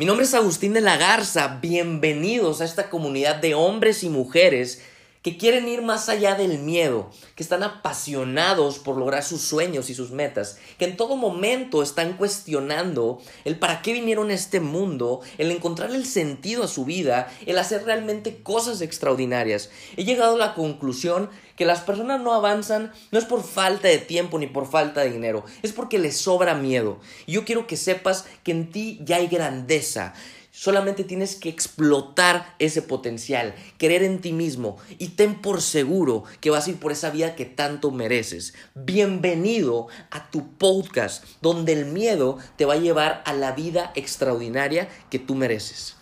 Mi 0.00 0.04
nombre 0.04 0.26
es 0.26 0.34
Agustín 0.34 0.74
de 0.74 0.80
la 0.80 0.96
Garza, 0.96 1.58
bienvenidos 1.60 2.60
a 2.60 2.64
esta 2.64 2.88
comunidad 2.88 3.34
de 3.34 3.56
hombres 3.56 4.04
y 4.04 4.08
mujeres 4.08 4.80
que 5.22 5.36
quieren 5.36 5.68
ir 5.68 5.82
más 5.82 6.08
allá 6.08 6.34
del 6.34 6.58
miedo, 6.58 7.10
que 7.34 7.42
están 7.42 7.62
apasionados 7.62 8.78
por 8.78 8.96
lograr 8.96 9.24
sus 9.24 9.42
sueños 9.42 9.90
y 9.90 9.94
sus 9.94 10.10
metas, 10.10 10.58
que 10.78 10.84
en 10.84 10.96
todo 10.96 11.16
momento 11.16 11.82
están 11.82 12.16
cuestionando 12.16 13.20
el 13.44 13.58
para 13.58 13.82
qué 13.82 13.92
vinieron 13.92 14.30
a 14.30 14.34
este 14.34 14.60
mundo, 14.60 15.20
el 15.38 15.50
encontrar 15.50 15.90
el 15.90 16.06
sentido 16.06 16.64
a 16.64 16.68
su 16.68 16.84
vida, 16.84 17.32
el 17.46 17.58
hacer 17.58 17.84
realmente 17.84 18.42
cosas 18.42 18.80
extraordinarias. 18.80 19.70
He 19.96 20.04
llegado 20.04 20.36
a 20.36 20.38
la 20.38 20.54
conclusión 20.54 21.30
que 21.56 21.64
las 21.64 21.80
personas 21.80 22.20
no 22.20 22.34
avanzan 22.34 22.92
no 23.10 23.18
es 23.18 23.24
por 23.24 23.42
falta 23.42 23.88
de 23.88 23.98
tiempo 23.98 24.38
ni 24.38 24.46
por 24.46 24.70
falta 24.70 25.00
de 25.00 25.10
dinero, 25.10 25.44
es 25.62 25.72
porque 25.72 25.98
les 25.98 26.16
sobra 26.16 26.54
miedo. 26.54 27.00
Y 27.26 27.32
yo 27.32 27.44
quiero 27.44 27.66
que 27.66 27.76
sepas 27.76 28.26
que 28.44 28.52
en 28.52 28.70
ti 28.70 29.00
ya 29.02 29.16
hay 29.16 29.26
grandeza. 29.26 30.14
Solamente 30.60 31.04
tienes 31.04 31.36
que 31.36 31.48
explotar 31.48 32.56
ese 32.58 32.82
potencial, 32.82 33.54
creer 33.78 34.02
en 34.02 34.20
ti 34.20 34.32
mismo 34.32 34.76
y 34.98 35.10
ten 35.10 35.40
por 35.40 35.62
seguro 35.62 36.24
que 36.40 36.50
vas 36.50 36.66
a 36.66 36.70
ir 36.70 36.80
por 36.80 36.90
esa 36.90 37.10
vida 37.10 37.36
que 37.36 37.44
tanto 37.44 37.92
mereces. 37.92 38.54
Bienvenido 38.74 39.86
a 40.10 40.32
tu 40.32 40.50
podcast 40.54 41.24
donde 41.40 41.74
el 41.74 41.84
miedo 41.84 42.38
te 42.56 42.64
va 42.64 42.74
a 42.74 42.78
llevar 42.78 43.22
a 43.24 43.34
la 43.34 43.52
vida 43.52 43.92
extraordinaria 43.94 44.88
que 45.10 45.20
tú 45.20 45.36
mereces. 45.36 45.94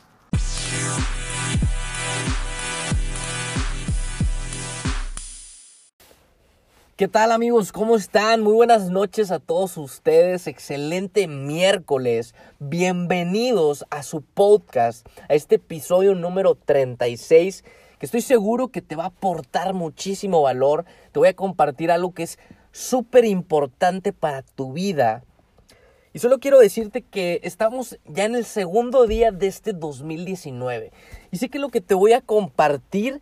¿Qué 6.96 7.08
tal 7.08 7.30
amigos? 7.30 7.72
¿Cómo 7.72 7.94
están? 7.94 8.40
Muy 8.40 8.54
buenas 8.54 8.88
noches 8.88 9.30
a 9.30 9.38
todos 9.38 9.76
ustedes. 9.76 10.46
Excelente 10.46 11.28
miércoles. 11.28 12.34
Bienvenidos 12.58 13.84
a 13.90 14.02
su 14.02 14.22
podcast, 14.22 15.06
a 15.28 15.34
este 15.34 15.56
episodio 15.56 16.14
número 16.14 16.54
36, 16.54 17.64
que 17.98 18.06
estoy 18.06 18.22
seguro 18.22 18.68
que 18.68 18.80
te 18.80 18.96
va 18.96 19.04
a 19.04 19.08
aportar 19.08 19.74
muchísimo 19.74 20.40
valor. 20.40 20.86
Te 21.12 21.18
voy 21.18 21.28
a 21.28 21.36
compartir 21.36 21.90
algo 21.90 22.14
que 22.14 22.22
es 22.22 22.38
súper 22.72 23.26
importante 23.26 24.14
para 24.14 24.40
tu 24.40 24.72
vida. 24.72 25.22
Y 26.14 26.18
solo 26.18 26.38
quiero 26.38 26.58
decirte 26.58 27.02
que 27.02 27.40
estamos 27.42 27.98
ya 28.06 28.24
en 28.24 28.36
el 28.36 28.46
segundo 28.46 29.06
día 29.06 29.32
de 29.32 29.48
este 29.48 29.74
2019. 29.74 30.92
Y 31.30 31.36
sé 31.36 31.50
que 31.50 31.58
lo 31.58 31.68
que 31.68 31.82
te 31.82 31.92
voy 31.92 32.14
a 32.14 32.22
compartir 32.22 33.20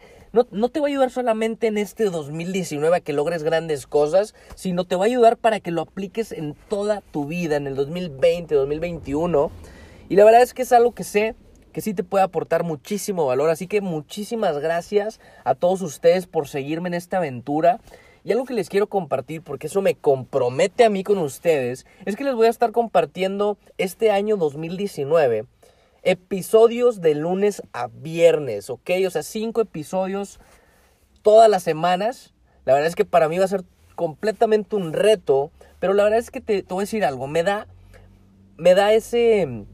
no, 0.50 0.68
te 0.68 0.80
va 0.80 0.86
a 0.86 0.88
ayudar 0.88 1.10
solamente 1.10 1.68
en 1.68 1.78
este 1.78 2.04
2019 2.04 2.96
a 2.96 3.00
que 3.00 3.12
logres 3.12 3.44
grandes 3.44 3.86
cosas, 3.86 4.34
sino 4.56 4.84
te 4.84 4.96
va 4.96 5.04
a 5.04 5.06
ayudar 5.06 5.36
para 5.36 5.60
que 5.60 5.70
lo 5.70 5.82
apliques 5.82 6.32
en 6.32 6.54
toda 6.68 7.02
tu 7.12 7.26
vida, 7.26 7.56
en 7.56 7.68
el 7.68 7.76
2020, 7.76 8.54
2021. 8.54 9.50
Y 10.08 10.16
la 10.16 10.24
verdad 10.24 10.42
es 10.42 10.52
que 10.52 10.62
es 10.62 10.72
algo 10.72 10.92
que 10.92 11.04
sé 11.04 11.36
que 11.72 11.80
sí 11.80 11.94
te 11.94 12.04
puede 12.04 12.24
aportar 12.24 12.64
muchísimo 12.64 13.26
valor. 13.26 13.50
Así 13.50 13.66
que 13.66 13.80
muchísimas 13.80 14.58
gracias 14.58 15.20
a 15.44 15.54
todos 15.54 15.82
ustedes 15.82 16.26
por 16.26 16.48
seguirme 16.48 16.88
en 16.88 16.94
esta 16.94 17.18
aventura. 17.18 17.80
Y 18.24 18.32
algo 18.32 18.44
que 18.44 18.54
les 18.54 18.70
quiero 18.70 18.88
compartir, 18.88 19.42
porque 19.42 19.66
eso 19.66 19.82
me 19.82 19.94
compromete 19.94 20.84
a 20.84 20.90
mí 20.90 21.04
con 21.04 21.18
ustedes, 21.18 21.84
es 22.06 22.16
que 22.16 22.24
les 22.24 22.34
voy 22.34 22.46
a 22.46 22.50
estar 22.50 22.72
compartiendo 22.72 23.58
este 23.76 24.10
año 24.10 24.36
2019 24.38 25.44
episodios 26.04 27.00
de 27.00 27.14
lunes 27.14 27.62
a 27.72 27.88
viernes, 27.88 28.70
¿ok? 28.70 28.90
O 29.06 29.10
sea, 29.10 29.22
cinco 29.22 29.60
episodios 29.60 30.38
todas 31.22 31.50
las 31.50 31.62
semanas. 31.62 32.34
La 32.64 32.74
verdad 32.74 32.88
es 32.88 32.94
que 32.94 33.04
para 33.04 33.28
mí 33.28 33.38
va 33.38 33.46
a 33.46 33.48
ser 33.48 33.64
completamente 33.96 34.76
un 34.76 34.92
reto, 34.92 35.50
pero 35.80 35.94
la 35.94 36.04
verdad 36.04 36.18
es 36.18 36.30
que 36.30 36.40
te, 36.40 36.62
voy 36.68 36.82
a 36.82 36.86
decir 36.86 37.04
algo, 37.04 37.26
me 37.26 37.42
da, 37.42 37.66
me 38.56 38.74
da 38.74 38.92
ese, 38.92 39.66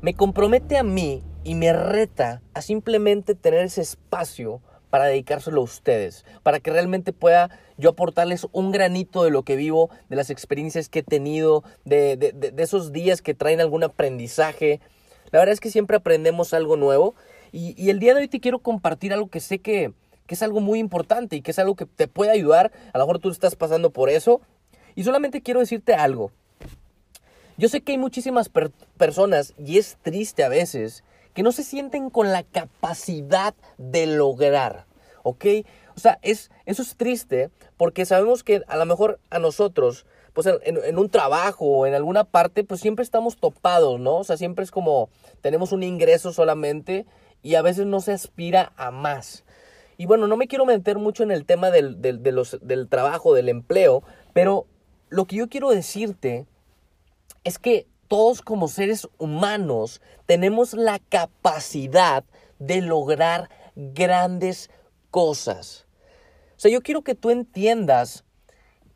me 0.00 0.14
compromete 0.14 0.78
a 0.78 0.82
mí 0.82 1.22
y 1.44 1.54
me 1.54 1.72
reta 1.72 2.42
a 2.54 2.62
simplemente 2.62 3.34
tener 3.34 3.64
ese 3.64 3.82
espacio 3.82 4.60
para 4.90 5.06
dedicárselo 5.06 5.60
a 5.60 5.64
ustedes, 5.64 6.24
para 6.42 6.60
que 6.60 6.70
realmente 6.70 7.12
pueda 7.12 7.50
yo 7.76 7.90
aportarles 7.90 8.46
un 8.52 8.70
granito 8.70 9.24
de 9.24 9.30
lo 9.30 9.42
que 9.42 9.56
vivo, 9.56 9.90
de 10.08 10.16
las 10.16 10.30
experiencias 10.30 10.88
que 10.88 11.00
he 11.00 11.02
tenido, 11.02 11.64
de, 11.84 12.16
de, 12.16 12.32
de 12.32 12.62
esos 12.62 12.92
días 12.92 13.20
que 13.22 13.34
traen 13.34 13.60
algún 13.60 13.82
aprendizaje, 13.82 14.80
la 15.30 15.38
verdad 15.38 15.52
es 15.52 15.60
que 15.60 15.70
siempre 15.70 15.96
aprendemos 15.96 16.54
algo 16.54 16.76
nuevo 16.76 17.14
y, 17.52 17.90
el 17.90 17.98
día 17.98 18.14
de 18.14 18.20
hoy 18.20 18.28
te 18.28 18.40
quiero 18.40 18.58
compartir 18.58 19.12
algo 19.12 19.28
que 19.28 19.40
sé 19.40 19.58
que, 19.58 19.92
es 20.28 20.42
algo 20.42 20.60
muy 20.60 20.78
importante 20.78 21.36
y 21.36 21.40
que 21.40 21.52
es 21.52 21.58
algo 21.58 21.76
que 21.76 21.86
te 21.86 22.08
puede 22.08 22.32
ayudar. 22.32 22.72
A 22.92 22.98
lo 22.98 23.04
mejor 23.04 23.20
tú 23.20 23.30
estás 23.30 23.54
pasando 23.54 23.90
por 23.90 24.10
eso. 24.10 24.40
Y 24.96 25.04
solamente 25.04 25.40
quiero 25.40 25.60
decirte 25.60 25.94
algo. 25.94 26.32
Yo 27.56 27.68
sé 27.68 27.80
que 27.80 27.92
hay 27.92 27.98
muchísimas 27.98 28.50
personas, 28.98 29.54
y 29.56 29.78
es 29.78 29.96
triste 30.02 30.44
a 30.44 30.48
veces, 30.48 31.04
que 31.32 31.42
no 31.42 31.52
se 31.52 31.62
sienten 31.62 32.10
con 32.10 32.32
la 32.32 32.42
capacidad 32.42 33.54
de 33.78 34.06
lograr. 34.06 34.86
¿Ok? 35.22 35.46
O 35.96 36.00
sea, 36.00 36.18
es, 36.22 36.50
eso 36.66 36.82
es 36.82 36.96
triste 36.96 37.50
porque 37.76 38.04
sabemos 38.04 38.42
que 38.42 38.62
a 38.66 38.76
lo 38.76 38.84
mejor 38.84 39.18
a 39.30 39.38
nosotros 39.38 40.06
pues 40.36 40.46
en, 40.64 40.98
un 40.98 41.08
trabajo 41.08 41.64
o 41.64 41.86
en 41.86 41.94
alguna 41.94 42.24
parte, 42.24 42.62
pues 42.62 42.82
siempre 42.82 43.02
estamos 43.02 43.38
topados, 43.38 43.98
¿no? 43.98 44.16
O 44.16 44.24
sea, 44.24 44.36
siempre 44.36 44.64
es 44.64 44.70
como 44.70 45.08
tenemos 45.40 45.72
un 45.72 45.82
ingreso 45.82 46.30
solamente 46.30 47.06
y 47.42 47.54
a 47.54 47.62
veces 47.62 47.86
no 47.86 48.00
se 48.00 48.12
aspira 48.12 48.74
a 48.76 48.90
más. 48.90 49.44
Y 49.96 50.04
bueno, 50.04 50.26
no 50.26 50.36
me 50.36 50.46
quiero 50.46 50.66
meter 50.66 50.98
mucho 50.98 51.22
en 51.22 51.30
el 51.30 51.46
tema 51.46 51.70
del, 51.70 52.02
del 52.02 52.88
trabajo, 52.90 53.32
del 53.32 53.48
empleo, 53.48 54.02
pero 54.34 54.66
lo 55.08 55.24
que 55.24 55.36
yo 55.36 55.48
quiero 55.48 55.70
decirte 55.70 56.44
es 57.44 57.58
que 57.58 57.86
todos 58.06 58.42
como 58.42 58.68
seres 58.68 59.08
humanos 59.16 60.02
tenemos 60.26 60.74
la 60.74 60.98
capacidad 60.98 62.24
de 62.58 62.82
lograr 62.82 63.48
grandes 63.74 64.68
cosas. 65.10 65.86
O 66.58 66.60
sea, 66.60 66.70
yo 66.70 66.82
quiero 66.82 67.00
que 67.00 67.14
tú 67.14 67.30
entiendas 67.30 68.26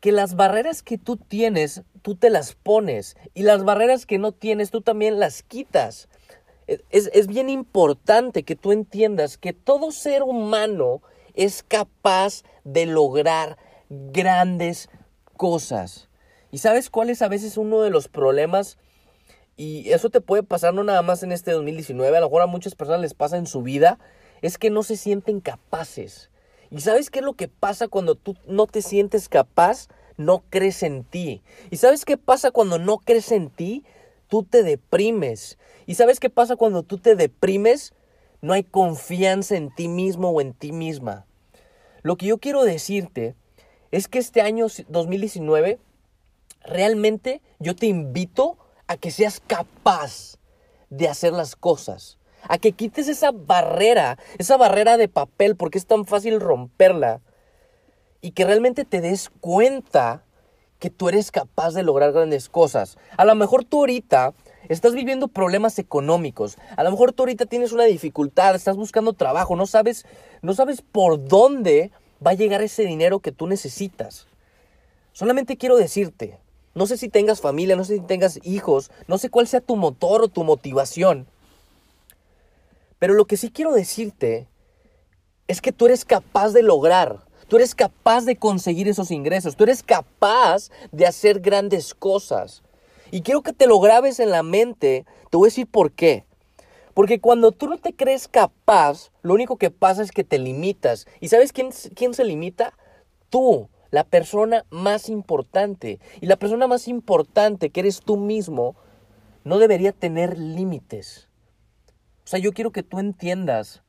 que 0.01 0.11
las 0.11 0.35
barreras 0.35 0.81
que 0.83 0.97
tú 0.97 1.15
tienes, 1.15 1.83
tú 2.01 2.15
te 2.15 2.29
las 2.29 2.55
pones 2.55 3.15
y 3.33 3.43
las 3.43 3.63
barreras 3.63 4.05
que 4.05 4.17
no 4.17 4.31
tienes, 4.33 4.71
tú 4.71 4.81
también 4.81 5.19
las 5.19 5.43
quitas. 5.43 6.09
Es, 6.67 7.09
es, 7.13 7.27
bien 7.27 7.49
importante 7.49 8.43
que 8.43 8.55
tú 8.55 8.71
entiendas 8.71 9.37
que 9.37 9.53
todo 9.53 9.91
ser 9.91 10.23
humano 10.23 11.01
es 11.33 11.63
capaz 11.63 12.43
de 12.63 12.85
lograr 12.85 13.57
grandes 13.89 14.89
cosas. 15.37 16.09
¿Y 16.49 16.57
sabes 16.57 16.89
cuál 16.89 17.09
es 17.09 17.21
a 17.21 17.27
veces 17.27 17.57
uno 17.57 17.81
de 17.81 17.89
los 17.89 18.07
problemas? 18.07 18.77
Y 19.55 19.91
eso 19.91 20.09
te 20.09 20.21
puede 20.21 20.43
pasar 20.43 20.73
no 20.73 20.83
nada 20.83 21.03
más 21.03 21.23
en 21.23 21.31
este 21.31 21.51
2019, 21.51 22.17
a 22.17 22.21
lo 22.21 22.27
mejor 22.27 22.41
a 22.41 22.47
muchas 22.47 22.73
personas 22.73 23.01
les 23.01 23.13
pasa 23.13 23.37
en 23.37 23.45
su 23.45 23.61
vida, 23.61 23.99
es 24.41 24.57
que 24.57 24.71
no 24.71 24.81
se 24.81 24.97
sienten 24.97 25.41
capaces. 25.41 26.30
¿Y 26.71 26.79
sabes 26.79 27.09
qué 27.09 27.19
es 27.19 27.25
lo 27.25 27.33
que 27.33 27.49
pasa 27.49 27.89
cuando 27.89 28.15
tú 28.15 28.37
no 28.47 28.65
te 28.65 28.81
sientes 28.81 29.27
capaz? 29.27 29.89
No 30.15 30.43
crees 30.49 30.83
en 30.83 31.03
ti. 31.03 31.41
¿Y 31.69 31.77
sabes 31.77 32.05
qué 32.05 32.17
pasa 32.17 32.51
cuando 32.51 32.79
no 32.79 32.97
crees 32.97 33.33
en 33.33 33.49
ti? 33.49 33.83
Tú 34.29 34.43
te 34.43 34.63
deprimes. 34.63 35.57
¿Y 35.85 35.95
sabes 35.95 36.21
qué 36.21 36.29
pasa 36.29 36.55
cuando 36.55 36.83
tú 36.83 36.97
te 36.97 37.15
deprimes? 37.15 37.93
No 38.41 38.53
hay 38.53 38.63
confianza 38.63 39.57
en 39.57 39.75
ti 39.75 39.89
mismo 39.89 40.29
o 40.29 40.39
en 40.39 40.53
ti 40.53 40.71
misma. 40.71 41.25
Lo 42.03 42.15
que 42.15 42.27
yo 42.27 42.37
quiero 42.37 42.63
decirte 42.63 43.35
es 43.91 44.07
que 44.07 44.19
este 44.19 44.41
año 44.41 44.67
2019 44.87 45.77
realmente 46.63 47.41
yo 47.59 47.75
te 47.75 47.87
invito 47.87 48.57
a 48.87 48.95
que 48.95 49.11
seas 49.11 49.41
capaz 49.45 50.37
de 50.89 51.09
hacer 51.09 51.33
las 51.33 51.57
cosas 51.57 52.17
a 52.47 52.57
que 52.57 52.71
quites 52.71 53.07
esa 53.07 53.31
barrera, 53.31 54.17
esa 54.37 54.57
barrera 54.57 54.97
de 54.97 55.07
papel, 55.07 55.55
porque 55.55 55.77
es 55.77 55.85
tan 55.85 56.05
fácil 56.05 56.39
romperla, 56.39 57.21
y 58.21 58.31
que 58.31 58.45
realmente 58.45 58.85
te 58.85 59.01
des 59.01 59.29
cuenta 59.29 60.23
que 60.79 60.89
tú 60.89 61.09
eres 61.09 61.31
capaz 61.31 61.73
de 61.73 61.83
lograr 61.83 62.11
grandes 62.11 62.49
cosas. 62.49 62.97
A 63.17 63.25
lo 63.25 63.35
mejor 63.35 63.63
tú 63.63 63.79
ahorita 63.79 64.33
estás 64.67 64.93
viviendo 64.93 65.27
problemas 65.27 65.77
económicos, 65.79 66.57
a 66.75 66.83
lo 66.83 66.91
mejor 66.91 67.13
tú 67.13 67.23
ahorita 67.23 67.45
tienes 67.45 67.71
una 67.71 67.83
dificultad, 67.83 68.55
estás 68.55 68.77
buscando 68.77 69.13
trabajo, 69.13 69.55
no 69.55 69.67
sabes, 69.67 70.05
no 70.41 70.53
sabes 70.53 70.81
por 70.81 71.23
dónde 71.27 71.91
va 72.25 72.31
a 72.31 72.35
llegar 72.35 72.61
ese 72.61 72.83
dinero 72.83 73.19
que 73.19 73.31
tú 73.31 73.47
necesitas. 73.47 74.27
Solamente 75.13 75.57
quiero 75.57 75.77
decirte, 75.77 76.39
no 76.73 76.87
sé 76.87 76.97
si 76.97 77.09
tengas 77.09 77.41
familia, 77.41 77.75
no 77.75 77.83
sé 77.83 77.97
si 77.97 78.01
tengas 78.01 78.39
hijos, 78.43 78.91
no 79.07 79.17
sé 79.17 79.29
cuál 79.29 79.47
sea 79.47 79.61
tu 79.61 79.75
motor 79.75 80.23
o 80.23 80.27
tu 80.29 80.43
motivación, 80.43 81.27
pero 83.01 83.15
lo 83.15 83.25
que 83.25 83.35
sí 83.35 83.49
quiero 83.49 83.73
decirte 83.73 84.47
es 85.47 85.59
que 85.59 85.71
tú 85.71 85.87
eres 85.87 86.05
capaz 86.05 86.49
de 86.53 86.61
lograr, 86.61 87.25
tú 87.47 87.55
eres 87.55 87.73
capaz 87.73 88.25
de 88.25 88.35
conseguir 88.35 88.87
esos 88.87 89.09
ingresos, 89.09 89.55
tú 89.55 89.63
eres 89.63 89.81
capaz 89.81 90.69
de 90.91 91.07
hacer 91.07 91.39
grandes 91.39 91.95
cosas. 91.95 92.61
Y 93.09 93.23
quiero 93.23 93.41
que 93.41 93.53
te 93.53 93.65
lo 93.65 93.79
grabes 93.79 94.19
en 94.19 94.29
la 94.29 94.43
mente, 94.43 95.07
te 95.31 95.37
voy 95.37 95.47
a 95.47 95.49
decir 95.49 95.65
por 95.65 95.93
qué. 95.93 96.25
Porque 96.93 97.19
cuando 97.19 97.51
tú 97.51 97.67
no 97.67 97.79
te 97.79 97.95
crees 97.95 98.27
capaz, 98.27 99.09
lo 99.23 99.33
único 99.33 99.57
que 99.57 99.71
pasa 99.71 100.03
es 100.03 100.11
que 100.11 100.23
te 100.23 100.37
limitas. 100.37 101.07
¿Y 101.19 101.29
sabes 101.29 101.53
quién, 101.53 101.71
quién 101.95 102.13
se 102.13 102.23
limita? 102.23 102.77
Tú, 103.31 103.67
la 103.89 104.03
persona 104.03 104.63
más 104.69 105.09
importante. 105.09 105.99
Y 106.21 106.27
la 106.27 106.35
persona 106.35 106.67
más 106.67 106.87
importante 106.87 107.71
que 107.71 107.79
eres 107.79 108.01
tú 108.01 108.17
mismo, 108.17 108.75
no 109.43 109.57
debería 109.57 109.91
tener 109.91 110.37
límites. 110.37 111.30
Sea, 112.31 112.39
yo 112.39 112.53
quiero 112.53 112.71
que 112.71 112.81
tú 112.81 112.99
entiendas 112.99 113.83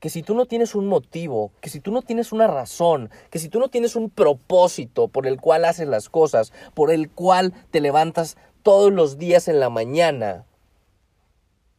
que 0.00 0.08
si 0.08 0.22
tú 0.22 0.34
no 0.34 0.46
tienes 0.46 0.74
un 0.74 0.86
motivo, 0.86 1.52
que 1.60 1.68
si 1.68 1.80
tú 1.80 1.92
no 1.92 2.00
tienes 2.00 2.32
una 2.32 2.46
razón, 2.46 3.10
que 3.28 3.38
si 3.38 3.50
tú 3.50 3.58
no 3.58 3.68
tienes 3.68 3.94
un 3.94 4.08
propósito 4.08 5.08
por 5.08 5.26
el 5.26 5.38
cual 5.38 5.66
haces 5.66 5.86
las 5.86 6.08
cosas, 6.08 6.54
por 6.72 6.90
el 6.90 7.10
cual 7.10 7.52
te 7.70 7.82
levantas 7.82 8.38
todos 8.62 8.90
los 8.90 9.18
días 9.18 9.48
en 9.48 9.60
la 9.60 9.68
mañana, 9.68 10.46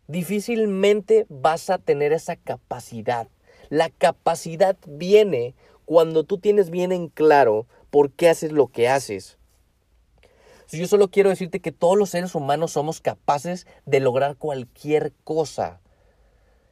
difícilmente 0.05 1.25
vas 1.27 1.71
a 1.71 1.79
tener 1.79 2.13
esa 2.13 2.35
capacidad. 2.35 3.27
La 3.69 3.89
capacidad 3.89 4.77
viene 4.85 5.55
cuando 5.85 6.23
tú 6.23 6.37
tienes 6.37 6.69
bien 6.69 6.91
en 6.91 7.07
claro 7.07 7.65
por 7.89 8.11
qué 8.11 8.29
haces 8.29 8.51
lo 8.51 8.67
que 8.67 8.89
haces. 8.89 9.38
Yo 10.71 10.87
solo 10.87 11.09
quiero 11.09 11.29
decirte 11.29 11.59
que 11.59 11.71
todos 11.71 11.97
los 11.97 12.11
seres 12.11 12.35
humanos 12.35 12.71
somos 12.71 13.01
capaces 13.01 13.65
de 13.85 13.99
lograr 13.99 14.35
cualquier 14.35 15.13
cosa. 15.23 15.81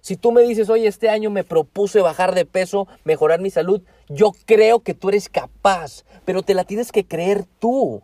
Si 0.02 0.16
tú 0.16 0.32
me 0.32 0.44
dices, 0.44 0.70
oye, 0.70 0.88
este 0.88 1.10
año 1.10 1.32
me 1.32 1.44
propuse 1.44 2.00
bajar 2.00 2.36
de 2.36 2.46
peso, 2.46 2.88
mejorar 3.04 3.42
mi 3.42 3.50
salud, 3.50 3.82
yo 4.08 4.32
creo 4.46 4.82
que 4.82 4.94
tú 4.94 5.10
eres 5.10 5.30
capaz, 5.30 6.06
pero 6.26 6.44
te 6.44 6.54
la 6.54 6.64
tienes 6.64 6.92
que 6.92 7.06
creer 7.06 7.46
tú. 7.60 8.04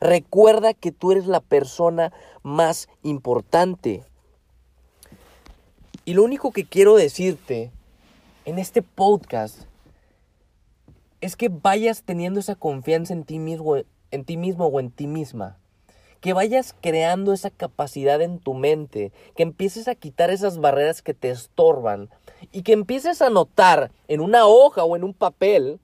Recuerda 0.00 0.72
que 0.72 0.92
tú 0.92 1.12
eres 1.12 1.26
la 1.26 1.40
persona 1.40 2.12
más 2.42 2.88
importante. 3.02 4.04
Y 6.04 6.14
lo 6.14 6.22
único 6.22 6.52
que 6.52 6.64
quiero 6.64 6.94
decirte 6.94 7.72
en 8.44 8.58
este 8.58 8.82
podcast 8.82 9.62
es 11.20 11.36
que 11.36 11.48
vayas 11.48 12.02
teniendo 12.02 12.38
esa 12.38 12.54
confianza 12.54 13.14
en 13.14 13.24
ti 13.24 13.38
mismo, 13.38 13.76
en 14.10 14.24
ti 14.24 14.36
mismo 14.36 14.66
o 14.66 14.80
en 14.80 14.90
ti 14.90 15.06
misma 15.06 15.58
que 16.24 16.32
vayas 16.32 16.74
creando 16.80 17.34
esa 17.34 17.50
capacidad 17.50 18.22
en 18.22 18.38
tu 18.38 18.54
mente, 18.54 19.12
que 19.36 19.42
empieces 19.42 19.88
a 19.88 19.94
quitar 19.94 20.30
esas 20.30 20.56
barreras 20.56 21.02
que 21.02 21.12
te 21.12 21.28
estorban 21.28 22.08
y 22.50 22.62
que 22.62 22.72
empieces 22.72 23.20
a 23.20 23.28
notar 23.28 23.90
en 24.08 24.22
una 24.22 24.46
hoja 24.46 24.84
o 24.84 24.96
en 24.96 25.04
un 25.04 25.12
papel 25.12 25.80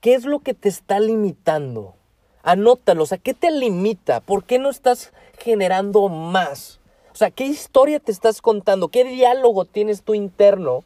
qué 0.00 0.14
es 0.14 0.24
lo 0.24 0.38
que 0.38 0.54
te 0.54 0.70
está 0.70 1.00
limitando. 1.00 1.96
Anótalo, 2.42 3.02
o 3.02 3.06
sea, 3.06 3.18
¿qué 3.18 3.34
te 3.34 3.50
limita? 3.50 4.20
¿Por 4.20 4.44
qué 4.44 4.58
no 4.58 4.70
estás 4.70 5.12
generando 5.38 6.08
más? 6.08 6.80
O 7.12 7.14
sea, 7.14 7.30
¿qué 7.30 7.44
historia 7.44 8.00
te 8.00 8.10
estás 8.10 8.40
contando? 8.40 8.88
¿Qué 8.88 9.04
diálogo 9.04 9.66
tienes 9.66 10.02
tú 10.02 10.14
interno 10.14 10.82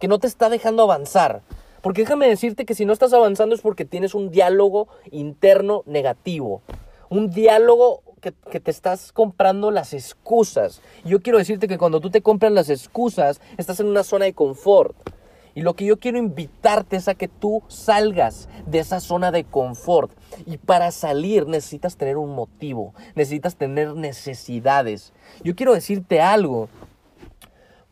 que 0.00 0.08
no 0.08 0.18
te 0.18 0.26
está 0.26 0.48
dejando 0.48 0.82
avanzar? 0.82 1.42
Porque 1.86 2.02
déjame 2.02 2.26
decirte 2.26 2.64
que 2.64 2.74
si 2.74 2.84
no 2.84 2.92
estás 2.92 3.12
avanzando 3.12 3.54
es 3.54 3.60
porque 3.60 3.84
tienes 3.84 4.16
un 4.16 4.32
diálogo 4.32 4.88
interno 5.12 5.84
negativo. 5.86 6.60
Un 7.10 7.30
diálogo 7.30 8.02
que, 8.20 8.32
te 8.32 8.72
estás 8.72 9.12
comprando 9.12 9.70
las 9.70 9.94
excusas. 9.94 10.82
Y 11.04 11.10
yo 11.10 11.22
quiero 11.22 11.38
decirte 11.38 11.68
que 11.68 11.78
cuando 11.78 12.00
tú 12.00 12.10
te 12.10 12.22
compras 12.22 12.50
las 12.50 12.70
excusas, 12.70 13.40
estás 13.56 13.78
en 13.78 13.86
una 13.86 14.02
zona 14.02 14.24
de 14.24 14.32
confort. 14.32 14.96
Y 15.54 15.62
lo 15.62 15.74
que 15.74 15.84
yo 15.84 16.00
quiero 16.00 16.18
invitarte 16.18 16.96
es 16.96 17.06
a 17.06 17.14
que 17.14 17.28
tú 17.28 17.62
salgas 17.68 18.48
de 18.66 18.80
esa 18.80 18.98
zona 18.98 19.30
de 19.30 19.44
confort. 19.44 20.10
Y 20.44 20.56
para 20.56 20.90
salir 20.90 21.46
necesitas 21.46 21.96
tener 21.96 22.16
un 22.16 22.34
motivo, 22.34 22.94
necesitas 23.14 23.54
tener 23.54 23.94
necesidades. 23.94 25.12
Yo 25.44 25.54
quiero 25.54 25.72
decirte 25.72 26.20
algo. 26.20 26.68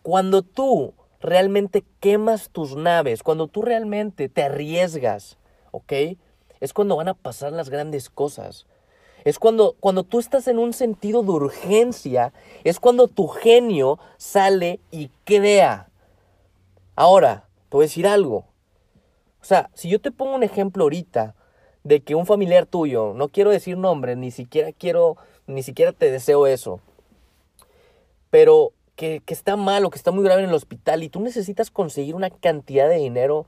Cuando 0.02 0.42
tú 0.42 0.94
realmente 1.24 1.84
quemas 2.00 2.50
tus 2.50 2.76
naves, 2.76 3.22
cuando 3.22 3.48
tú 3.48 3.62
realmente 3.62 4.28
te 4.28 4.42
arriesgas, 4.42 5.38
¿ok? 5.72 5.92
Es 6.60 6.72
cuando 6.74 6.96
van 6.96 7.08
a 7.08 7.14
pasar 7.14 7.52
las 7.52 7.70
grandes 7.70 8.10
cosas. 8.10 8.66
Es 9.24 9.38
cuando, 9.38 9.74
cuando 9.80 10.02
tú 10.04 10.18
estás 10.18 10.48
en 10.48 10.58
un 10.58 10.74
sentido 10.74 11.22
de 11.22 11.30
urgencia, 11.30 12.34
es 12.62 12.78
cuando 12.78 13.08
tu 13.08 13.26
genio 13.28 13.98
sale 14.18 14.80
y 14.90 15.10
crea. 15.24 15.88
Ahora, 16.94 17.48
te 17.70 17.76
voy 17.78 17.86
decir 17.86 18.06
algo. 18.06 18.44
O 19.40 19.44
sea, 19.44 19.70
si 19.72 19.88
yo 19.88 20.00
te 20.00 20.10
pongo 20.10 20.34
un 20.34 20.42
ejemplo 20.42 20.84
ahorita 20.84 21.34
de 21.84 22.02
que 22.02 22.14
un 22.14 22.26
familiar 22.26 22.66
tuyo, 22.66 23.14
no 23.14 23.28
quiero 23.28 23.50
decir 23.50 23.78
nombre, 23.78 24.14
ni 24.14 24.30
siquiera 24.30 24.72
quiero, 24.72 25.16
ni 25.46 25.62
siquiera 25.62 25.92
te 25.92 26.10
deseo 26.10 26.46
eso, 26.46 26.80
pero 28.28 28.72
que, 28.96 29.22
está 29.26 29.56
mal 29.56 29.84
o 29.84 29.90
que 29.90 29.98
está 29.98 30.10
muy 30.10 30.24
grave 30.24 30.42
en 30.42 30.48
el 30.48 30.54
hospital 30.54 31.02
y 31.02 31.08
tú 31.08 31.20
necesitas 31.20 31.70
conseguir 31.70 32.14
una 32.14 32.30
cantidad 32.30 32.88
de 32.88 32.96
dinero, 32.96 33.46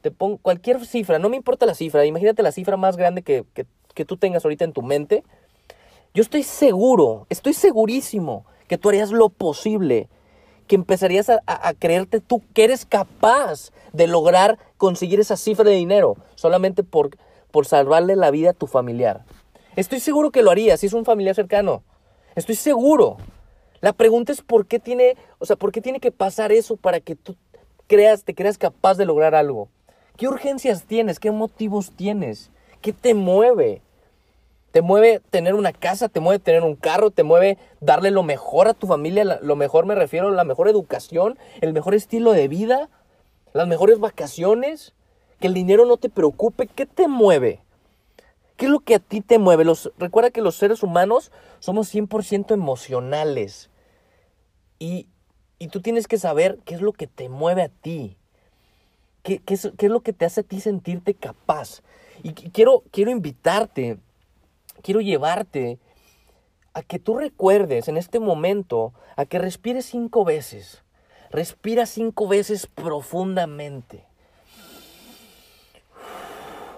te 0.00 0.10
pongo 0.10 0.38
cualquier 0.38 0.84
cifra, 0.84 1.18
no 1.18 1.28
me 1.28 1.36
importa 1.36 1.66
la 1.66 1.74
cifra, 1.74 2.04
imagínate 2.06 2.42
la 2.42 2.52
cifra 2.52 2.76
más 2.76 2.96
grande 2.96 3.22
que, 3.22 3.44
tú 4.06 4.16
tengas 4.16 4.44
ahorita 4.44 4.64
en 4.64 4.72
tu 4.72 4.82
mente. 4.82 5.24
Yo 6.14 6.22
estoy 6.22 6.42
seguro, 6.42 7.26
estoy 7.28 7.52
segurísimo 7.52 8.46
que 8.66 8.78
tú 8.78 8.88
harías 8.88 9.10
lo 9.10 9.28
posible, 9.28 10.08
que 10.66 10.76
empezarías 10.76 11.28
a, 11.28 11.40
a, 11.46 11.74
creerte 11.74 12.20
tú 12.20 12.42
que 12.54 12.64
eres 12.64 12.86
capaz 12.86 13.70
de 13.92 14.06
lograr 14.06 14.58
conseguir 14.78 15.20
esa 15.20 15.36
cifra 15.36 15.64
de 15.64 15.76
dinero 15.76 16.16
solamente 16.34 16.82
por, 16.82 17.10
por 17.50 17.66
salvarle 17.66 18.16
la 18.16 18.30
vida 18.30 18.50
a 18.50 18.54
tu 18.54 18.66
familiar. 18.66 19.24
Estoy 19.76 20.00
seguro 20.00 20.30
que 20.30 20.42
lo 20.42 20.50
harías 20.50 20.80
si 20.80 20.86
es 20.86 20.92
un 20.92 21.04
familiar 21.04 21.34
cercano. 21.34 21.82
Estoy 22.34 22.54
seguro. 22.54 23.18
La 23.80 23.92
pregunta 23.92 24.32
es 24.32 24.42
por 24.42 24.66
qué 24.66 24.78
tiene, 24.78 25.16
o 25.38 25.46
sea, 25.46 25.56
por 25.56 25.72
qué 25.72 25.80
tiene 25.80 26.00
que 26.00 26.12
pasar 26.12 26.52
eso 26.52 26.76
para 26.76 27.00
que 27.00 27.16
tú 27.16 27.36
creas, 27.86 28.24
te 28.24 28.34
creas 28.34 28.58
capaz 28.58 28.96
de 28.96 29.06
lograr 29.06 29.34
algo. 29.34 29.68
¿Qué 30.16 30.28
urgencias 30.28 30.84
tienes? 30.84 31.18
¿Qué 31.18 31.30
motivos 31.30 31.92
tienes? 31.92 32.50
¿Qué 32.82 32.92
te 32.92 33.14
mueve? 33.14 33.80
¿Te 34.70 34.82
mueve 34.82 35.22
tener 35.30 35.54
una 35.54 35.72
casa? 35.72 36.10
¿Te 36.10 36.20
mueve 36.20 36.38
tener 36.38 36.62
un 36.62 36.76
carro? 36.76 37.10
¿Te 37.10 37.22
mueve 37.22 37.56
darle 37.80 38.10
lo 38.10 38.22
mejor 38.22 38.68
a 38.68 38.74
tu 38.74 38.86
familia? 38.86 39.40
Lo 39.42 39.56
mejor 39.56 39.86
me 39.86 39.94
refiero 39.94 40.28
a 40.28 40.32
la 40.32 40.44
mejor 40.44 40.68
educación, 40.68 41.38
el 41.62 41.72
mejor 41.72 41.94
estilo 41.94 42.32
de 42.32 42.48
vida, 42.48 42.90
las 43.54 43.66
mejores 43.66 43.98
vacaciones, 43.98 44.92
que 45.40 45.46
el 45.46 45.54
dinero 45.54 45.86
no 45.86 45.96
te 45.96 46.10
preocupe. 46.10 46.66
¿Qué 46.66 46.84
te 46.84 47.08
mueve? 47.08 47.62
¿Qué 48.58 48.66
es 48.66 48.70
lo 48.70 48.80
que 48.80 48.96
a 48.96 48.98
ti 48.98 49.22
te 49.22 49.38
mueve? 49.38 49.64
Recuerda 49.98 50.30
que 50.30 50.42
los 50.42 50.54
seres 50.54 50.82
humanos 50.82 51.32
somos 51.60 51.92
100% 51.94 52.52
emocionales. 52.52 53.69
Y, 54.80 55.06
tú 55.70 55.82
tienes 55.82 56.08
que 56.08 56.18
saber 56.18 56.58
qué 56.64 56.74
es 56.74 56.80
lo 56.80 56.92
que 56.92 57.06
te 57.06 57.28
mueve 57.28 57.62
a 57.62 57.68
ti. 57.68 58.16
¿Qué, 59.22 59.42
es, 59.46 59.70
lo 59.82 60.00
que 60.00 60.14
te 60.14 60.24
hace 60.24 60.40
a 60.40 60.44
ti 60.44 60.60
sentirte 60.60 61.12
capaz? 61.14 61.82
Y 62.22 62.32
quiero, 62.32 62.82
quiero 62.90 63.10
invitarte, 63.10 63.98
quiero 64.82 65.02
llevarte 65.02 65.78
a 66.72 66.82
que 66.82 66.98
tú 66.98 67.18
recuerdes 67.18 67.88
en 67.88 67.98
este 67.98 68.20
momento 68.20 68.94
a 69.16 69.26
que 69.26 69.38
respires 69.38 69.84
cinco 69.84 70.24
veces. 70.24 70.82
Respira 71.30 71.84
cinco 71.84 72.26
veces 72.26 72.66
profundamente. 72.66 74.04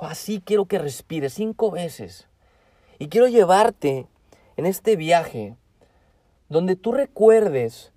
Así 0.00 0.42
quiero 0.44 0.66
que 0.66 0.80
respires 0.80 1.34
cinco 1.34 1.70
veces. 1.70 2.26
Y 2.98 3.08
quiero 3.08 3.28
llevarte 3.28 4.08
en 4.56 4.66
este 4.66 4.96
viaje 4.96 5.54
donde 6.52 6.76
tú 6.76 6.92
recuerdes 6.92 7.91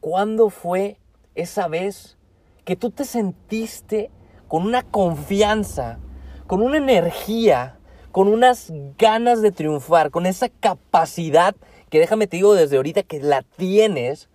¿Cuándo 0.00 0.48
fue 0.48 0.98
esa 1.34 1.68
vez 1.68 2.16
que 2.64 2.74
tú 2.74 2.90
te 2.90 3.04
sentiste 3.04 4.10
con 4.48 4.64
una 4.64 4.82
confianza, 4.82 5.98
con 6.46 6.62
una 6.62 6.78
energía, 6.78 7.78
con 8.10 8.28
unas 8.28 8.72
ganas 8.96 9.42
de 9.42 9.52
triunfar, 9.52 10.10
con 10.10 10.24
esa 10.24 10.48
capacidad 10.48 11.54
que 11.90 11.98
déjame 11.98 12.26
te 12.26 12.38
digo 12.38 12.54
desde 12.54 12.76
ahorita 12.76 13.02
que 13.02 13.20
la 13.20 13.42
tienes 13.42 14.30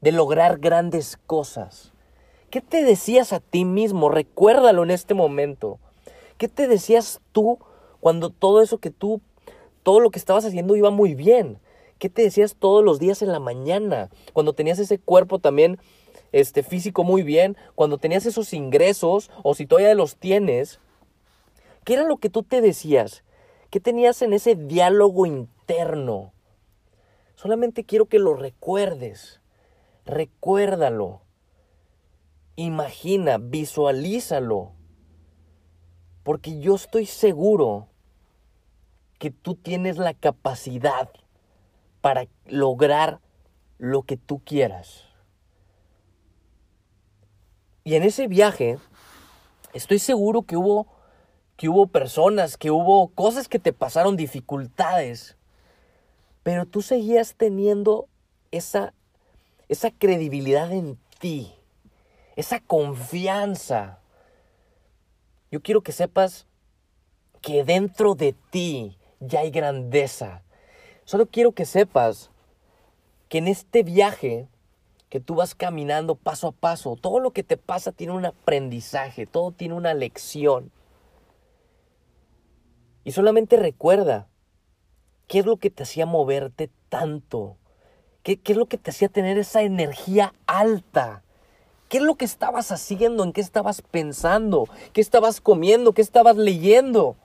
de 0.00 0.12
lograr 0.12 0.58
grandes 0.58 1.18
cosas? 1.26 1.92
¿Qué 2.48 2.62
te 2.62 2.82
decías 2.82 3.34
a 3.34 3.40
ti 3.40 3.66
mismo? 3.66 4.08
Recuérdalo 4.08 4.82
en 4.82 4.90
este 4.90 5.12
momento. 5.12 5.78
¿Qué 6.38 6.48
te 6.48 6.68
decías 6.68 7.20
tú 7.32 7.58
cuando 8.00 8.30
todo 8.30 8.62
eso 8.62 8.78
que 8.78 8.90
tú, 8.90 9.20
todo 9.82 10.00
lo 10.00 10.10
que 10.10 10.18
estabas 10.18 10.46
haciendo 10.46 10.74
iba 10.74 10.90
muy 10.90 11.14
bien? 11.14 11.58
¿Qué 12.00 12.08
te 12.08 12.22
decías 12.22 12.56
todos 12.58 12.82
los 12.82 12.98
días 12.98 13.20
en 13.20 13.30
la 13.30 13.40
mañana? 13.40 14.08
Cuando 14.32 14.54
tenías 14.54 14.78
ese 14.78 14.98
cuerpo 14.98 15.38
también 15.38 15.78
este, 16.32 16.62
físico 16.62 17.04
muy 17.04 17.22
bien, 17.22 17.58
cuando 17.74 17.98
tenías 17.98 18.24
esos 18.24 18.54
ingresos 18.54 19.30
o 19.42 19.54
si 19.54 19.66
todavía 19.66 19.94
los 19.94 20.16
tienes, 20.16 20.80
¿qué 21.84 21.92
era 21.92 22.04
lo 22.04 22.16
que 22.16 22.30
tú 22.30 22.42
te 22.42 22.62
decías? 22.62 23.22
¿Qué 23.68 23.80
tenías 23.80 24.22
en 24.22 24.32
ese 24.32 24.54
diálogo 24.56 25.26
interno? 25.26 26.32
Solamente 27.34 27.84
quiero 27.84 28.06
que 28.06 28.18
lo 28.18 28.32
recuerdes. 28.32 29.42
Recuérdalo. 30.06 31.20
Imagina, 32.56 33.36
visualízalo. 33.36 34.72
Porque 36.22 36.60
yo 36.60 36.76
estoy 36.76 37.04
seguro 37.04 37.88
que 39.18 39.30
tú 39.30 39.54
tienes 39.54 39.98
la 39.98 40.14
capacidad 40.14 41.10
para 42.00 42.26
lograr 42.46 43.20
lo 43.78 44.02
que 44.02 44.16
tú 44.16 44.40
quieras. 44.44 45.04
Y 47.84 47.94
en 47.94 48.02
ese 48.02 48.28
viaje 48.28 48.78
estoy 49.72 49.98
seguro 49.98 50.42
que 50.42 50.56
hubo 50.56 50.86
que 51.60 51.68
hubo 51.68 51.88
personas, 51.88 52.56
que 52.56 52.70
hubo 52.70 53.08
cosas 53.08 53.46
que 53.46 53.58
te 53.58 53.74
pasaron, 53.74 54.16
dificultades, 54.16 55.36
pero 56.42 56.64
tú 56.64 56.80
seguías 56.80 57.34
teniendo 57.34 58.08
esa, 58.50 58.94
esa 59.68 59.90
credibilidad 59.90 60.72
en 60.72 60.98
ti, 61.18 61.52
esa 62.34 62.60
confianza. 62.60 63.98
Yo 65.50 65.60
quiero 65.60 65.82
que 65.82 65.92
sepas 65.92 66.46
que 67.42 67.62
dentro 67.62 68.14
de 68.14 68.34
ti 68.50 68.96
ya 69.20 69.40
hay 69.40 69.50
grandeza. 69.50 70.42
Solo 71.10 71.26
quiero 71.26 71.50
que 71.50 71.64
sepas 71.64 72.30
que 73.28 73.38
en 73.38 73.48
este 73.48 73.82
viaje 73.82 74.46
que 75.08 75.18
tú 75.18 75.34
vas 75.34 75.56
caminando 75.56 76.14
paso 76.14 76.46
a 76.46 76.52
paso, 76.52 76.94
todo 76.94 77.18
lo 77.18 77.32
que 77.32 77.42
te 77.42 77.56
pasa 77.56 77.90
tiene 77.90 78.12
un 78.12 78.26
aprendizaje, 78.26 79.26
todo 79.26 79.50
tiene 79.50 79.74
una 79.74 79.92
lección. 79.92 80.70
Y 83.02 83.10
solamente 83.10 83.56
recuerda, 83.56 84.28
¿qué 85.26 85.40
es 85.40 85.46
lo 85.46 85.56
que 85.56 85.68
te 85.68 85.82
hacía 85.82 86.06
moverte 86.06 86.70
tanto? 86.88 87.56
¿Qué, 88.22 88.36
¿Qué, 88.36 88.52
es 88.52 88.58
lo 88.58 88.66
que 88.66 88.78
te 88.78 88.92
hacía 88.92 89.08
tener 89.08 89.36
esa 89.36 89.62
energía 89.62 90.32
alta? 90.46 91.24
¿Qué 91.88 91.96
es 91.96 92.04
lo 92.04 92.14
que 92.14 92.24
estabas 92.24 92.70
haciendo? 92.70 93.24
¿En 93.24 93.32
qué 93.32 93.40
estabas 93.40 93.82
pensando? 93.82 94.68
¿Qué 94.92 95.00
estabas 95.00 95.40
comiendo? 95.40 95.92
¿Qué 95.92 96.02
estabas 96.02 96.36
leyendo? 96.36 97.16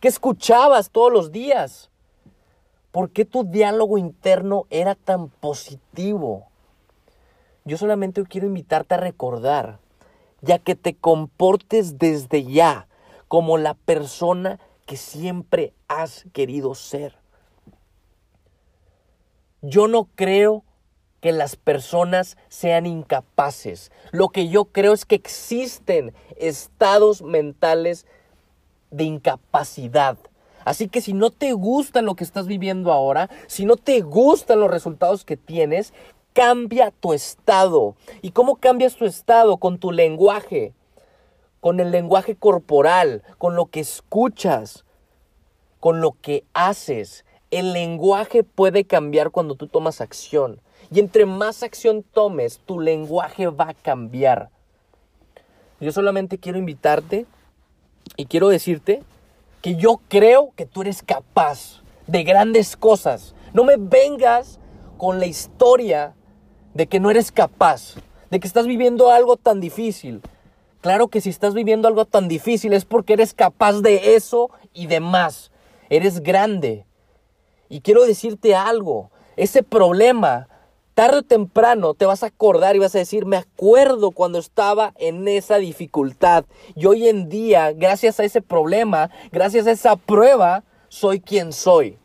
¿Qué 0.00 0.08
escuchabas 0.08 0.90
todos 0.90 1.12
los 1.12 1.30
días? 1.30 1.88
¿Por 2.96 3.10
qué 3.10 3.26
tu 3.26 3.44
diálogo 3.44 3.98
interno 3.98 4.64
era 4.70 4.94
tan 4.94 5.28
positivo? 5.28 6.46
Yo 7.66 7.76
solamente 7.76 8.24
quiero 8.24 8.46
invitarte 8.46 8.94
a 8.94 8.96
recordar, 8.96 9.80
ya 10.40 10.58
que 10.58 10.76
te 10.76 10.96
comportes 10.96 11.98
desde 11.98 12.44
ya 12.44 12.88
como 13.28 13.58
la 13.58 13.74
persona 13.74 14.58
que 14.86 14.96
siempre 14.96 15.74
has 15.88 16.24
querido 16.32 16.74
ser. 16.74 17.18
Yo 19.60 19.88
no 19.88 20.08
creo 20.14 20.64
que 21.20 21.32
las 21.32 21.54
personas 21.56 22.38
sean 22.48 22.86
incapaces. 22.86 23.92
Lo 24.10 24.30
que 24.30 24.48
yo 24.48 24.64
creo 24.64 24.94
es 24.94 25.04
que 25.04 25.16
existen 25.16 26.14
estados 26.38 27.20
mentales 27.20 28.06
de 28.90 29.04
incapacidad. 29.04 30.16
Así 30.66 30.88
que 30.88 31.00
si 31.00 31.12
no 31.12 31.30
te 31.30 31.52
gusta 31.52 32.02
lo 32.02 32.16
que 32.16 32.24
estás 32.24 32.48
viviendo 32.48 32.92
ahora, 32.92 33.30
si 33.46 33.64
no 33.64 33.76
te 33.76 34.00
gustan 34.00 34.58
los 34.58 34.68
resultados 34.68 35.24
que 35.24 35.36
tienes, 35.36 35.94
cambia 36.32 36.90
tu 36.90 37.12
estado. 37.12 37.94
¿Y 38.20 38.32
cómo 38.32 38.56
cambias 38.56 38.96
tu 38.96 39.04
estado? 39.04 39.58
Con 39.58 39.78
tu 39.78 39.92
lenguaje, 39.92 40.74
con 41.60 41.78
el 41.78 41.92
lenguaje 41.92 42.34
corporal, 42.34 43.22
con 43.38 43.54
lo 43.54 43.66
que 43.66 43.78
escuchas, 43.78 44.84
con 45.78 46.00
lo 46.00 46.16
que 46.20 46.42
haces. 46.52 47.24
El 47.52 47.72
lenguaje 47.72 48.42
puede 48.42 48.86
cambiar 48.86 49.30
cuando 49.30 49.54
tú 49.54 49.68
tomas 49.68 50.00
acción. 50.00 50.60
Y 50.90 50.98
entre 50.98 51.26
más 51.26 51.62
acción 51.62 52.02
tomes, 52.02 52.58
tu 52.66 52.80
lenguaje 52.80 53.46
va 53.46 53.68
a 53.68 53.74
cambiar. 53.74 54.50
Yo 55.78 55.92
solamente 55.92 56.38
quiero 56.38 56.58
invitarte 56.58 57.24
y 58.16 58.26
quiero 58.26 58.48
decirte 58.48 59.04
que 59.66 59.74
yo 59.74 60.00
creo 60.06 60.52
que 60.54 60.64
tú 60.64 60.82
eres 60.82 61.02
capaz 61.02 61.82
de 62.06 62.22
grandes 62.22 62.76
cosas. 62.76 63.34
No 63.52 63.64
me 63.64 63.74
vengas 63.76 64.60
con 64.96 65.18
la 65.18 65.26
historia 65.26 66.14
de 66.72 66.86
que 66.86 67.00
no 67.00 67.10
eres 67.10 67.32
capaz, 67.32 67.96
de 68.30 68.38
que 68.38 68.46
estás 68.46 68.68
viviendo 68.68 69.10
algo 69.10 69.36
tan 69.36 69.60
difícil. 69.60 70.22
Claro 70.82 71.08
que 71.08 71.20
si 71.20 71.30
estás 71.30 71.52
viviendo 71.52 71.88
algo 71.88 72.04
tan 72.04 72.28
difícil 72.28 72.74
es 72.74 72.84
porque 72.84 73.14
eres 73.14 73.34
capaz 73.34 73.80
de 73.80 74.14
eso 74.14 74.50
y 74.72 74.86
de 74.86 75.00
más. 75.00 75.50
Eres 75.90 76.22
grande. 76.22 76.86
Y 77.68 77.80
quiero 77.80 78.06
decirte 78.06 78.54
algo, 78.54 79.10
ese 79.34 79.64
problema, 79.64 80.46
tarde 80.96 81.18
o 81.18 81.22
temprano 81.22 81.92
te 81.92 82.06
vas 82.06 82.22
a 82.22 82.28
acordar 82.28 82.74
y 82.74 82.78
vas 82.78 82.94
a 82.94 82.98
decir, 82.98 83.26
me 83.26 83.36
acuerdo 83.36 84.12
cuando 84.12 84.38
estaba 84.38 84.94
en 84.96 85.28
esa 85.28 85.58
dificultad. 85.58 86.46
Y 86.74 86.86
hoy 86.86 87.06
en 87.06 87.28
día, 87.28 87.74
gracias 87.74 88.18
a 88.18 88.24
ese 88.24 88.40
problema, 88.40 89.10
gracias 89.30 89.66
a 89.66 89.72
esa 89.72 89.96
prueba, 89.96 90.64
soy 90.88 91.20
quien 91.20 91.52
soy. 91.52 91.98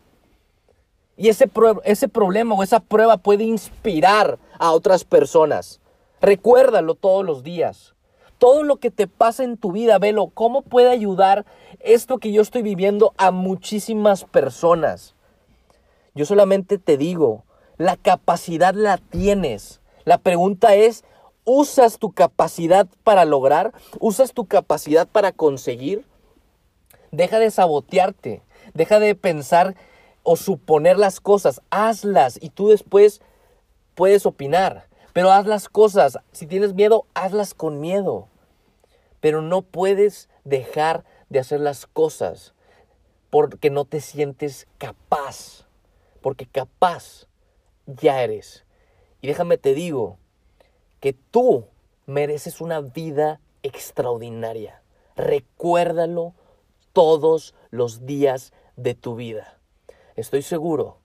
Y 1.15 1.29
ese, 1.29 1.49
ese 1.85 2.09
problema 2.09 2.53
o 2.53 2.63
esa 2.63 2.81
prueba 2.81 3.15
puede 3.15 3.45
inspirar 3.45 4.39
a 4.59 4.73
otras 4.73 5.05
personas. 5.05 5.79
Recuérdalo 6.19 6.95
todos 6.95 7.25
los 7.25 7.43
días. 7.43 7.95
Todo 8.39 8.63
lo 8.63 8.75
que 8.75 8.91
te 8.91 9.07
pasa 9.07 9.45
en 9.45 9.55
tu 9.55 9.71
vida, 9.71 9.99
velo, 9.99 10.31
cómo 10.33 10.63
puede 10.63 10.89
ayudar 10.89 11.45
esto 11.79 12.17
que 12.17 12.33
yo 12.33 12.41
estoy 12.41 12.61
viviendo 12.61 13.13
a 13.15 13.31
muchísimas 13.31 14.25
personas. 14.25 15.15
Yo 16.13 16.25
solamente 16.25 16.77
te 16.77 16.97
digo, 16.97 17.45
la 17.77 17.97
capacidad 17.97 18.73
la 18.73 18.97
tienes. 18.97 19.81
La 20.05 20.17
pregunta 20.17 20.75
es, 20.75 21.03
¿usas 21.45 21.97
tu 21.97 22.11
capacidad 22.11 22.87
para 23.03 23.25
lograr? 23.25 23.73
¿Usas 23.99 24.33
tu 24.33 24.45
capacidad 24.45 25.07
para 25.07 25.31
conseguir? 25.31 26.05
Deja 27.11 27.39
de 27.39 27.51
sabotearte. 27.51 28.41
Deja 28.73 28.99
de 28.99 29.15
pensar 29.15 29.75
o 30.23 30.35
suponer 30.35 30.97
las 30.97 31.19
cosas, 31.19 31.61
hazlas 31.71 32.37
y 32.41 32.49
tú 32.49 32.69
después 32.69 33.21
puedes 33.95 34.25
opinar. 34.25 34.87
Pero 35.13 35.31
haz 35.31 35.45
las 35.45 35.67
cosas. 35.67 36.19
Si 36.31 36.47
tienes 36.47 36.73
miedo, 36.73 37.05
hazlas 37.13 37.53
con 37.53 37.79
miedo. 37.79 38.27
Pero 39.19 39.41
no 39.41 39.61
puedes 39.61 40.29
dejar 40.43 41.03
de 41.29 41.39
hacer 41.39 41.59
las 41.59 41.85
cosas 41.85 42.53
porque 43.29 43.69
no 43.69 43.85
te 43.85 43.99
sientes 43.99 44.67
capaz. 44.77 45.65
Porque 46.21 46.45
capaz 46.45 47.27
ya 47.95 48.21
eres. 48.23 48.65
Y 49.21 49.27
déjame 49.27 49.57
te 49.57 49.73
digo 49.73 50.17
que 50.99 51.13
tú 51.13 51.65
mereces 52.05 52.61
una 52.61 52.81
vida 52.81 53.39
extraordinaria. 53.63 54.81
Recuérdalo 55.15 56.33
todos 56.93 57.53
los 57.69 58.05
días 58.05 58.53
de 58.75 58.95
tu 58.95 59.15
vida 59.15 59.61
estoy 60.15 60.41
seguro 60.41 60.97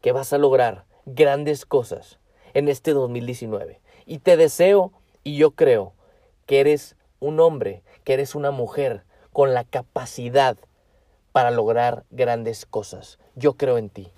que 0.00 0.12
vas 0.12 0.32
a 0.32 0.38
lograr 0.38 0.84
grandes 1.04 1.66
cosas 1.66 2.18
en 2.54 2.68
este 2.68 2.92
2019. 2.92 3.80
Y 4.06 4.18
te 4.18 4.36
deseo 4.36 4.92
y 5.24 5.36
yo 5.36 5.52
creo 5.52 5.94
que 6.46 6.60
eres 6.60 6.96
un 7.18 7.40
hombre, 7.40 7.82
que 8.04 8.14
eres 8.14 8.34
una 8.34 8.50
mujer 8.50 9.04
con 9.32 9.52
la 9.52 9.64
capacidad 9.64 10.56
para 11.32 11.50
lograr 11.50 12.04
grandes 12.10 12.66
cosas. 12.66 13.18
Yo 13.34 13.54
creo 13.54 13.78
en 13.78 13.90
ti. 13.90 14.12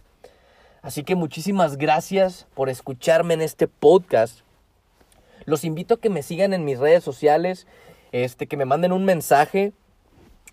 Así 0.88 1.04
que 1.04 1.16
muchísimas 1.16 1.76
gracias 1.76 2.46
por 2.54 2.70
escucharme 2.70 3.34
en 3.34 3.42
este 3.42 3.68
podcast. 3.68 4.40
Los 5.44 5.64
invito 5.64 5.92
a 5.92 6.00
que 6.00 6.08
me 6.08 6.22
sigan 6.22 6.54
en 6.54 6.64
mis 6.64 6.78
redes 6.78 7.04
sociales, 7.04 7.66
este, 8.12 8.46
que 8.46 8.56
me 8.56 8.64
manden 8.64 8.92
un 8.92 9.04
mensaje 9.04 9.74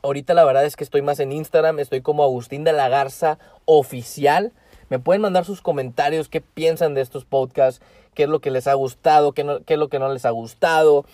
Ahorita 0.04 0.34
la 0.34 0.44
verdad 0.44 0.66
es 0.66 0.76
que 0.76 0.84
estoy 0.84 1.02
más 1.02 1.22
en 1.22 1.32
Instagram, 1.32 1.80
estoy 1.80 2.02
como 2.02 2.26
Agustín 2.26 2.66
de 2.66 2.74
la 2.74 2.90
Garza 2.90 3.40
oficial. 3.64 4.52
Me 4.90 5.00
pueden 5.00 5.22
mandar 5.22 5.46
sus 5.46 5.62
comentarios, 5.62 6.28
qué 6.28 6.42
piensan 6.42 6.96
de 6.96 7.00
estos 7.02 7.24
podcasts, 7.24 7.82
qué 8.14 8.24
es 8.24 8.30
lo 8.30 8.42
que 8.42 8.52
les 8.52 8.68
ha 8.68 8.74
gustado, 8.74 9.32
qué, 9.32 9.62
qué 9.66 9.76
es 9.76 9.80
lo 9.80 9.88
que 9.88 10.00
no 10.00 10.12
les 10.12 10.26
ha 10.26 10.32
gustado, 10.32 11.06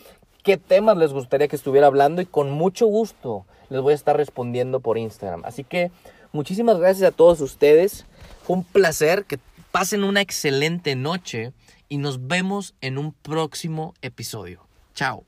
qué 0.43 0.57
temas 0.57 0.97
les 0.97 1.13
gustaría 1.13 1.47
que 1.47 1.55
estuviera 1.55 1.85
hablando 1.85 2.23
y 2.23 2.25
con 2.25 2.49
mucho 2.49 2.87
gusto 2.87 3.45
les 3.69 3.81
voy 3.81 3.91
a 3.91 3.95
estar 3.95 4.17
respondiendo 4.17 4.79
por 4.79 4.97
Instagram. 4.97 5.43
Así 5.45 5.63
que 5.63 5.91
muchísimas 6.31 6.79
gracias 6.79 7.07
a 7.07 7.15
todos 7.15 7.41
ustedes. 7.41 8.05
Fue 8.43 8.57
un 8.57 8.63
placer 8.63 9.25
que 9.25 9.39
pasen 9.71 10.03
una 10.03 10.21
excelente 10.21 10.95
noche 10.95 11.53
y 11.89 11.97
nos 11.97 12.27
vemos 12.27 12.73
en 12.81 12.97
un 12.97 13.13
próximo 13.13 13.93
episodio. 14.01 14.65
Chao. 14.93 15.25